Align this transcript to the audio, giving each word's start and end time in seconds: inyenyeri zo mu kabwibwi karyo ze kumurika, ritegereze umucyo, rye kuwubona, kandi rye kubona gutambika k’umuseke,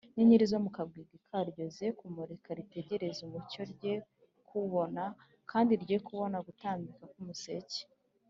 inyenyeri 0.09 0.45
zo 0.51 0.59
mu 0.63 0.69
kabwibwi 0.75 1.17
karyo 1.27 1.65
ze 1.75 1.87
kumurika, 1.97 2.49
ritegereze 2.59 3.19
umucyo, 3.27 3.61
rye 3.73 3.93
kuwubona, 4.47 5.03
kandi 5.51 5.73
rye 5.83 5.97
kubona 6.07 6.37
gutambika 6.47 7.03
k’umuseke, 7.11 7.81